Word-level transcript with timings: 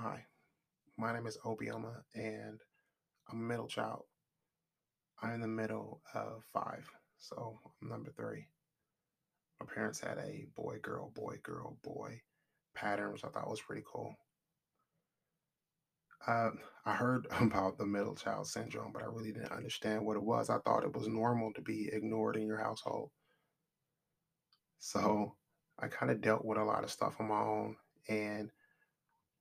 Hi, 0.00 0.24
my 0.96 1.12
name 1.12 1.26
is 1.26 1.38
Obioma, 1.44 2.02
and 2.14 2.60
I'm 3.28 3.40
a 3.40 3.42
middle 3.42 3.66
child. 3.66 4.04
I'm 5.20 5.34
in 5.34 5.40
the 5.40 5.48
middle 5.48 6.02
of 6.14 6.44
five, 6.52 6.88
so 7.18 7.58
I'm 7.82 7.88
number 7.88 8.12
three. 8.12 8.46
My 9.58 9.66
parents 9.66 9.98
had 9.98 10.18
a 10.18 10.46
boy, 10.54 10.76
girl, 10.80 11.10
boy, 11.16 11.38
girl, 11.42 11.78
boy 11.82 12.20
pattern, 12.76 13.10
which 13.10 13.24
I 13.24 13.28
thought 13.28 13.50
was 13.50 13.60
pretty 13.60 13.82
cool. 13.92 14.14
Uh, 16.24 16.50
I 16.86 16.94
heard 16.94 17.26
about 17.40 17.76
the 17.76 17.86
middle 17.86 18.14
child 18.14 18.46
syndrome, 18.46 18.92
but 18.92 19.02
I 19.02 19.06
really 19.06 19.32
didn't 19.32 19.50
understand 19.50 20.06
what 20.06 20.16
it 20.16 20.22
was. 20.22 20.48
I 20.48 20.58
thought 20.58 20.84
it 20.84 20.94
was 20.94 21.08
normal 21.08 21.52
to 21.54 21.60
be 21.60 21.90
ignored 21.92 22.36
in 22.36 22.46
your 22.46 22.62
household. 22.62 23.10
So 24.78 25.34
I 25.76 25.88
kind 25.88 26.12
of 26.12 26.20
dealt 26.20 26.44
with 26.44 26.58
a 26.58 26.62
lot 26.62 26.84
of 26.84 26.92
stuff 26.92 27.16
on 27.18 27.26
my 27.26 27.40
own 27.40 27.76
and 28.08 28.52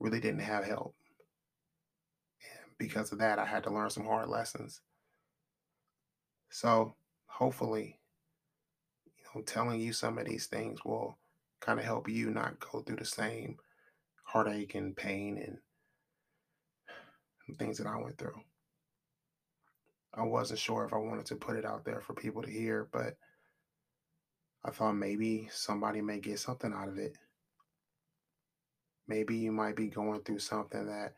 really 0.00 0.20
didn't 0.20 0.40
have 0.40 0.64
help. 0.64 0.94
And 2.42 2.72
because 2.78 3.12
of 3.12 3.18
that, 3.18 3.38
I 3.38 3.46
had 3.46 3.64
to 3.64 3.70
learn 3.72 3.90
some 3.90 4.04
hard 4.04 4.28
lessons. 4.28 4.80
So 6.50 6.94
hopefully, 7.26 7.98
you 9.06 9.24
know, 9.34 9.42
telling 9.42 9.80
you 9.80 9.92
some 9.92 10.18
of 10.18 10.26
these 10.26 10.46
things 10.46 10.84
will 10.84 11.18
kind 11.60 11.78
of 11.78 11.84
help 11.84 12.08
you 12.08 12.30
not 12.30 12.60
go 12.60 12.80
through 12.80 12.96
the 12.96 13.04
same 13.04 13.56
heartache 14.24 14.74
and 14.74 14.96
pain 14.96 15.38
and, 15.38 15.58
things 17.58 17.76
that 17.76 17.86
I 17.86 17.96
went 17.98 18.16
through. 18.16 18.40
I 20.14 20.22
wasn't 20.22 20.58
sure 20.58 20.86
if 20.86 20.94
I 20.94 20.96
wanted 20.96 21.26
to 21.26 21.36
put 21.36 21.56
it 21.56 21.66
out 21.66 21.84
there 21.84 22.00
for 22.00 22.14
people 22.14 22.40
to 22.40 22.50
hear, 22.50 22.88
but 22.90 23.18
I 24.64 24.70
thought 24.70 24.94
maybe 24.94 25.50
somebody 25.52 26.00
may 26.00 26.20
get 26.20 26.38
something 26.38 26.72
out 26.72 26.88
of 26.88 26.96
it. 26.96 27.18
Maybe 29.06 29.36
you 29.36 29.52
might 29.52 29.76
be 29.76 29.88
going 29.88 30.22
through 30.22 30.38
something 30.38 30.86
that 30.86 31.14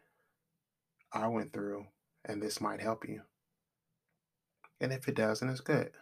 I 1.12 1.28
went 1.28 1.52
through, 1.52 1.86
and 2.24 2.42
this 2.42 2.60
might 2.60 2.80
help 2.80 3.08
you. 3.08 3.22
And 4.80 4.92
if 4.92 5.08
it 5.08 5.14
doesn't, 5.14 5.48
it's 5.48 5.60
good. 5.60 5.92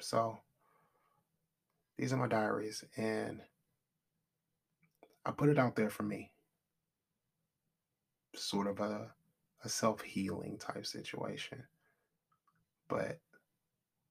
So, 0.00 0.38
these 1.98 2.12
are 2.12 2.16
my 2.16 2.28
diaries, 2.28 2.84
and 2.96 3.42
I 5.26 5.32
put 5.32 5.50
it 5.50 5.58
out 5.58 5.76
there 5.76 5.90
for 5.90 6.04
me. 6.04 6.32
Sort 8.34 8.68
of 8.68 8.80
a, 8.80 9.10
a 9.64 9.68
self 9.68 10.00
healing 10.00 10.56
type 10.58 10.86
situation. 10.86 11.64
But 12.88 13.18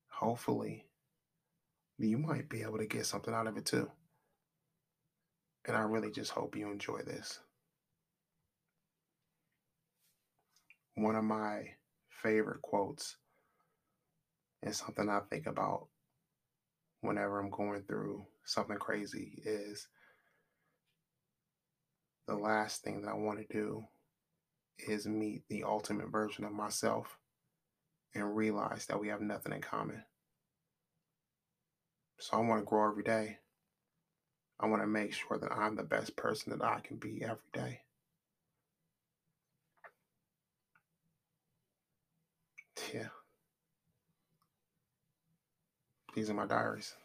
hopefully, 0.09 0.85
you 1.97 2.17
might 2.17 2.49
be 2.49 2.61
able 2.61 2.77
to 2.77 2.85
get 2.85 3.05
something 3.05 3.33
out 3.33 3.47
of 3.47 3.57
it 3.57 3.65
too. 3.65 3.89
And 5.69 5.77
I 5.77 5.81
really 5.81 6.09
just 6.09 6.31
hope 6.31 6.55
you 6.55 6.71
enjoy 6.71 7.03
this. 7.05 7.37
One 10.95 11.15
of 11.15 11.23
my 11.23 11.61
favorite 12.23 12.63
quotes 12.63 13.17
and 14.63 14.75
something 14.75 15.07
I 15.07 15.19
think 15.29 15.45
about 15.45 15.85
whenever 17.01 17.39
I'm 17.39 17.51
going 17.51 17.83
through 17.83 18.25
something 18.45 18.77
crazy 18.77 19.43
is 19.45 19.87
the 22.27 22.35
last 22.35 22.81
thing 22.81 23.03
that 23.03 23.11
I 23.11 23.13
want 23.13 23.37
to 23.37 23.53
do 23.53 23.83
is 24.79 25.05
meet 25.05 25.43
the 25.49 25.65
ultimate 25.65 26.11
version 26.11 26.45
of 26.45 26.51
myself 26.51 27.15
and 28.15 28.35
realize 28.35 28.87
that 28.87 28.99
we 28.99 29.09
have 29.09 29.21
nothing 29.21 29.53
in 29.53 29.61
common. 29.61 30.03
So 32.17 32.37
I 32.37 32.39
want 32.39 32.61
to 32.61 32.65
grow 32.65 32.89
every 32.89 33.03
day. 33.03 33.37
I 34.59 34.67
want 34.67 34.81
to 34.81 34.87
make 34.87 35.13
sure 35.13 35.37
that 35.37 35.51
I'm 35.51 35.75
the 35.75 35.83
best 35.83 36.15
person 36.15 36.57
that 36.57 36.65
I 36.65 36.79
can 36.81 36.97
be 36.97 37.23
every 37.23 37.37
day. 37.53 37.81
Yeah. 42.93 43.09
These 46.15 46.29
are 46.29 46.33
my 46.33 46.45
diaries. 46.45 46.95